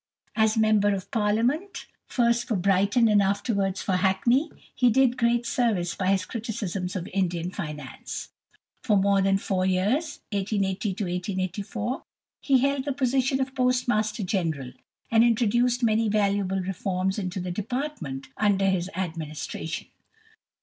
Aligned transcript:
As 0.35 0.57
member 0.57 0.95
of 0.95 1.11
Parliament, 1.11 1.85
first 2.07 2.47
for 2.47 2.55
Brighton 2.55 3.07
and 3.07 3.21
afterwards 3.21 3.83
for 3.83 3.97
Hackney, 3.97 4.49
he 4.73 4.89
did 4.89 5.15
great 5.15 5.45
service 5.45 5.93
by 5.93 6.07
his 6.07 6.25
criticisms 6.25 6.95
of 6.95 7.07
Indian 7.13 7.51
finance. 7.51 8.29
For 8.81 8.97
more 8.97 9.21
than 9.21 9.37
four 9.37 9.63
years 9.63 10.21
(1880 10.31 11.03
1884) 11.05 12.01
he 12.41 12.57
held 12.61 12.85
the 12.85 12.93
position 12.93 13.39
of 13.39 13.53
Postmaster 13.53 14.23
General, 14.23 14.71
and 15.11 15.23
introduced 15.23 15.83
many 15.83 16.09
valuable 16.09 16.61
reforms 16.61 17.19
into 17.19 17.39
the 17.39 17.51
department 17.51 18.29
under 18.37 18.65
his 18.71 18.89
administration. 18.95 19.85